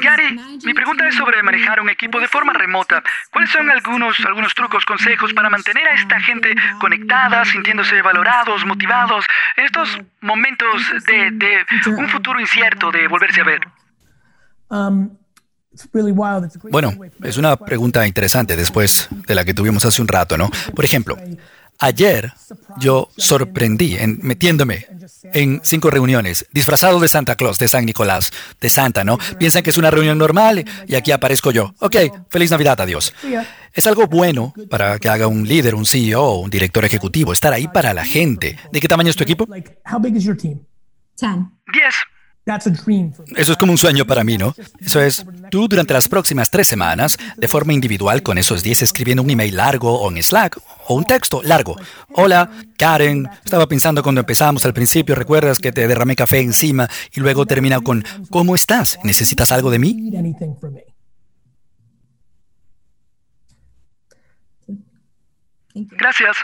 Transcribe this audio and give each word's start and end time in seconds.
Gary, 0.00 0.38
mi 0.64 0.74
pregunta 0.74 1.08
es 1.08 1.14
sobre 1.14 1.42
manejar 1.42 1.80
un 1.80 1.88
equipo 1.88 2.20
de 2.20 2.28
forma 2.28 2.52
remota. 2.52 3.02
¿Cuáles 3.32 3.50
son 3.50 3.70
algunos, 3.70 4.18
algunos 4.26 4.54
trucos, 4.54 4.84
consejos 4.84 5.32
para 5.32 5.48
mantener 5.48 5.86
a 5.88 5.94
esta 5.94 6.20
gente 6.20 6.54
conectada, 6.78 7.44
sintiéndose 7.44 8.02
valorados, 8.02 8.64
motivados, 8.66 9.24
en 9.56 9.64
estos 9.64 9.98
momentos 10.20 10.82
de, 11.06 11.30
de 11.30 11.90
un 11.90 12.08
futuro 12.08 12.40
incierto 12.40 12.90
de 12.90 13.08
volverse 13.08 13.40
a 13.40 13.44
ver? 13.44 13.60
Um, 14.68 15.16
Bueno, 16.70 16.92
es 17.22 17.36
una 17.36 17.56
pregunta 17.56 18.06
interesante 18.06 18.56
después 18.56 19.08
de 19.10 19.34
la 19.34 19.44
que 19.44 19.54
tuvimos 19.54 19.84
hace 19.84 20.02
un 20.02 20.08
rato, 20.08 20.36
¿no? 20.36 20.50
Por 20.74 20.84
ejemplo, 20.84 21.16
ayer 21.80 22.32
yo 22.78 23.08
sorprendí 23.16 23.96
en, 23.96 24.20
metiéndome 24.22 24.86
en 25.32 25.60
cinco 25.64 25.90
reuniones, 25.90 26.46
disfrazado 26.52 27.00
de 27.00 27.08
Santa 27.08 27.34
Claus, 27.36 27.58
de 27.58 27.68
San 27.68 27.84
Nicolás, 27.84 28.30
de 28.60 28.68
Santa, 28.68 29.04
¿no? 29.04 29.18
Piensan 29.38 29.62
que 29.62 29.70
es 29.70 29.76
una 29.76 29.90
reunión 29.90 30.18
normal 30.18 30.64
y 30.86 30.94
aquí 30.94 31.10
aparezco 31.10 31.50
yo. 31.50 31.74
Ok, 31.80 31.96
feliz 32.28 32.50
Navidad, 32.50 32.80
adiós. 32.80 33.12
Es 33.72 33.86
algo 33.86 34.06
bueno 34.06 34.52
para 34.68 34.98
que 34.98 35.08
haga 35.08 35.26
un 35.26 35.46
líder, 35.46 35.74
un 35.74 35.86
CEO, 35.86 36.34
un 36.36 36.50
director 36.50 36.84
ejecutivo, 36.84 37.32
estar 37.32 37.52
ahí 37.52 37.68
para 37.68 37.94
la 37.94 38.04
gente. 38.04 38.58
¿De 38.72 38.80
qué 38.80 38.88
tamaño 38.88 39.10
es 39.10 39.16
tu 39.16 39.22
equipo? 39.22 39.46
Diez. 41.72 41.94
Eso 43.36 43.52
es 43.52 43.58
como 43.58 43.72
un 43.72 43.78
sueño 43.78 44.06
para 44.06 44.24
mí, 44.24 44.38
¿no? 44.38 44.54
Eso 44.80 45.00
es, 45.00 45.24
tú 45.50 45.68
durante 45.68 45.92
las 45.92 46.08
próximas 46.08 46.50
tres 46.50 46.68
semanas, 46.68 47.18
de 47.36 47.48
forma 47.48 47.72
individual, 47.72 48.22
con 48.22 48.38
esos 48.38 48.62
10 48.62 48.82
escribiendo 48.82 49.22
un 49.22 49.30
email 49.30 49.56
largo 49.56 50.00
o 50.00 50.10
en 50.10 50.22
Slack, 50.22 50.58
o 50.86 50.94
un 50.94 51.04
texto 51.04 51.42
largo. 51.42 51.76
Hola, 52.14 52.50
Karen, 52.78 53.28
estaba 53.44 53.66
pensando 53.66 54.02
cuando 54.02 54.20
empezamos 54.20 54.64
al 54.64 54.72
principio, 54.72 55.14
¿recuerdas 55.14 55.58
que 55.58 55.72
te 55.72 55.86
derramé 55.86 56.16
café 56.16 56.40
encima 56.40 56.88
y 57.12 57.20
luego 57.20 57.44
termina 57.44 57.80
con, 57.80 58.04
¿cómo 58.30 58.54
estás? 58.54 58.98
¿Necesitas 59.04 59.52
algo 59.52 59.70
de 59.70 59.78
mí? 59.78 60.10
Gracias. 65.74 66.36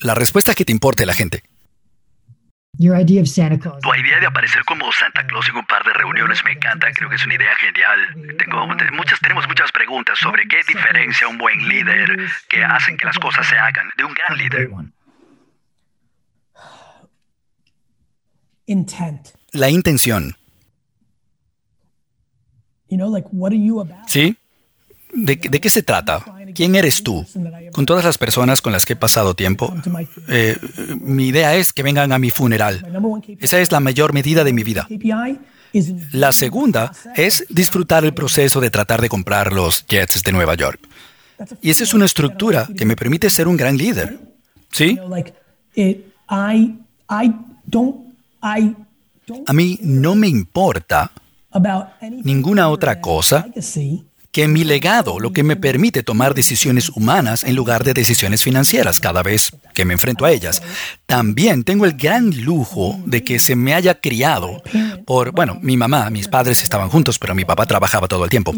La 0.00 0.14
respuesta 0.14 0.52
es 0.52 0.56
que 0.56 0.64
te 0.64 0.72
importe 0.72 1.06
la 1.06 1.14
gente. 1.14 1.42
Tu 3.80 3.94
idea 3.94 4.18
de 4.20 4.26
aparecer 4.26 4.64
como 4.64 4.90
Santa 4.92 5.26
Claus 5.26 5.48
en 5.48 5.56
un 5.56 5.66
par 5.66 5.84
de 5.84 5.92
reuniones 5.92 6.44
me 6.44 6.52
encanta, 6.52 6.90
creo 6.92 7.08
que 7.08 7.16
es 7.16 7.24
una 7.24 7.34
idea 7.34 7.54
genial. 7.56 8.36
Tengo 8.36 8.66
muchas, 8.92 9.20
tenemos 9.20 9.46
muchas 9.46 9.70
preguntas 9.70 10.18
sobre 10.18 10.46
qué 10.48 10.60
diferencia 10.66 11.28
un 11.28 11.38
buen 11.38 11.68
líder 11.68 12.16
que 12.48 12.64
hacen 12.64 12.96
que 12.96 13.06
las 13.06 13.18
cosas 13.18 13.46
se 13.46 13.56
hagan 13.56 13.90
de 13.96 14.04
un 14.04 14.14
gran 14.14 14.36
líder. 14.36 14.70
La 19.52 19.70
intención. 19.70 20.36
¿Sí? 24.06 24.36
¿De, 25.12 25.36
¿De, 25.36 25.60
qué 25.60 25.70
se 25.70 25.82
trata? 25.82 26.24
¿Quién 26.54 26.74
eres 26.74 27.02
tú? 27.02 27.26
Con 27.72 27.86
todas 27.86 28.04
las 28.04 28.18
personas 28.18 28.60
con 28.62 28.72
las 28.72 28.84
que 28.86 28.94
he 28.94 28.96
pasado 28.96 29.34
tiempo, 29.34 29.74
eh, 30.28 30.56
mi 31.00 31.28
idea 31.28 31.54
es 31.54 31.72
que 31.72 31.82
vengan 31.82 32.12
a 32.12 32.18
mi 32.18 32.30
funeral. 32.30 32.86
Esa 33.40 33.60
es 33.60 33.72
la 33.72 33.80
mayor 33.80 34.12
medida 34.12 34.44
de 34.44 34.52
mi 34.52 34.62
vida. 34.62 34.86
La 36.12 36.32
segunda 36.32 36.92
es 37.16 37.44
disfrutar 37.48 38.04
el 38.04 38.14
proceso 38.14 38.60
de 38.60 38.70
tratar 38.70 39.00
de 39.00 39.08
comprar 39.08 39.52
los 39.52 39.84
jets 39.86 40.22
de 40.22 40.32
Nueva 40.32 40.54
York. 40.54 40.80
Y 41.60 41.70
esa 41.70 41.82
es 41.82 41.94
una 41.94 42.04
estructura 42.04 42.68
que 42.76 42.84
me 42.84 42.96
permite 42.96 43.28
ser 43.30 43.48
un 43.48 43.56
gran 43.56 43.76
líder. 43.76 44.18
¿Sí? 44.70 44.98
A 49.46 49.52
mí 49.52 49.78
no 49.82 50.14
me 50.14 50.28
importa 50.28 51.10
ninguna 52.22 52.68
otra 52.68 53.00
cosa 53.00 53.46
que 54.34 54.48
mi 54.48 54.64
legado, 54.64 55.20
lo 55.20 55.32
que 55.32 55.44
me 55.44 55.54
permite 55.54 56.02
tomar 56.02 56.34
decisiones 56.34 56.88
humanas 56.88 57.44
en 57.44 57.54
lugar 57.54 57.84
de 57.84 57.94
decisiones 57.94 58.42
financieras 58.42 58.98
cada 58.98 59.22
vez 59.22 59.52
que 59.74 59.84
me 59.84 59.94
enfrento 59.94 60.24
a 60.24 60.32
ellas. 60.32 60.60
También 61.06 61.62
tengo 61.62 61.84
el 61.84 61.92
gran 61.92 62.42
lujo 62.42 63.00
de 63.06 63.22
que 63.22 63.38
se 63.38 63.54
me 63.54 63.74
haya 63.74 64.00
criado 64.00 64.60
por, 65.06 65.30
bueno, 65.30 65.60
mi 65.62 65.76
mamá, 65.76 66.10
mis 66.10 66.26
padres 66.26 66.64
estaban 66.64 66.90
juntos, 66.90 67.20
pero 67.20 67.36
mi 67.36 67.44
papá 67.44 67.64
trabajaba 67.66 68.08
todo 68.08 68.24
el 68.24 68.30
tiempo. 68.30 68.52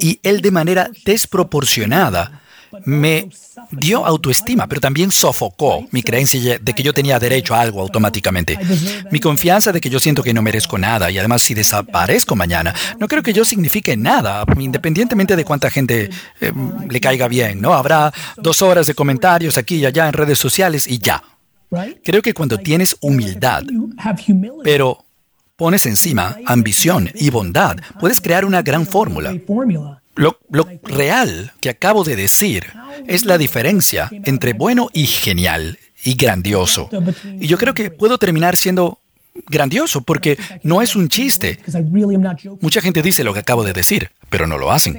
Y 0.00 0.20
él 0.22 0.40
de 0.40 0.52
manera 0.52 0.88
desproporcionada 1.04 2.43
me 2.84 3.28
dio 3.70 4.04
autoestima, 4.04 4.66
pero 4.66 4.80
también 4.80 5.10
sofocó 5.10 5.86
mi 5.90 6.02
creencia 6.02 6.58
de 6.58 6.72
que 6.72 6.82
yo 6.82 6.92
tenía 6.92 7.18
derecho 7.18 7.54
a 7.54 7.60
algo 7.60 7.80
automáticamente. 7.80 8.58
Mi 9.10 9.20
confianza 9.20 9.72
de 9.72 9.80
que 9.80 9.90
yo 9.90 10.00
siento 10.00 10.22
que 10.22 10.34
no 10.34 10.42
merezco 10.42 10.78
nada 10.78 11.10
y 11.10 11.18
además 11.18 11.42
si 11.42 11.54
desaparezco 11.54 12.36
mañana, 12.36 12.74
no 12.98 13.08
creo 13.08 13.22
que 13.22 13.32
yo 13.32 13.44
signifique 13.44 13.96
nada, 13.96 14.44
independientemente 14.58 15.36
de 15.36 15.44
cuánta 15.44 15.70
gente 15.70 16.10
eh, 16.40 16.52
le 16.88 17.00
caiga 17.00 17.28
bien, 17.28 17.60
¿no? 17.60 17.74
Habrá 17.74 18.12
dos 18.36 18.62
horas 18.62 18.86
de 18.86 18.94
comentarios 18.94 19.58
aquí 19.58 19.76
y 19.76 19.86
allá 19.86 20.06
en 20.06 20.12
redes 20.12 20.38
sociales 20.38 20.86
y 20.86 20.98
ya. 20.98 21.22
Creo 22.04 22.22
que 22.22 22.34
cuando 22.34 22.58
tienes 22.58 22.96
humildad, 23.00 23.64
pero 24.62 25.04
pones 25.56 25.86
encima 25.86 26.36
ambición 26.46 27.10
y 27.14 27.30
bondad, 27.30 27.76
puedes 28.00 28.20
crear 28.20 28.44
una 28.44 28.62
gran 28.62 28.86
fórmula. 28.86 29.34
Lo, 30.16 30.38
real 30.82 31.52
que 31.60 31.70
acabo 31.70 32.04
de 32.04 32.16
decir 32.16 32.66
es 33.06 33.24
la 33.24 33.38
diferencia 33.38 34.10
entre 34.24 34.52
bueno 34.52 34.88
y 34.92 35.06
genial 35.06 35.78
y 36.04 36.14
grandioso. 36.14 36.88
Y 37.40 37.46
yo 37.46 37.58
creo 37.58 37.74
que 37.74 37.90
puedo 37.90 38.18
terminar 38.18 38.56
siendo 38.56 38.98
grandioso 39.48 40.02
porque 40.02 40.38
no 40.62 40.82
es 40.82 40.94
un 40.94 41.08
chiste. 41.08 41.58
Mucha 42.60 42.80
gente 42.80 43.02
dice 43.02 43.24
lo 43.24 43.34
que 43.34 43.40
acabo 43.40 43.64
de 43.64 43.72
decir, 43.72 44.10
pero 44.30 44.46
no 44.46 44.58
lo 44.58 44.70
hacen. 44.70 44.96